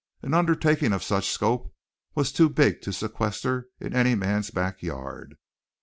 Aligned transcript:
An 0.23 0.33
undertaking 0.33 0.93
of 0.93 1.03
such 1.03 1.29
scope 1.29 1.75
was 2.15 2.31
too 2.31 2.49
big 2.49 2.81
to 2.81 2.91
sequester 2.91 3.67
in 3.79 3.93
any 3.95 4.15
man's 4.15 4.49
back 4.49 4.81
yard. 4.81 5.37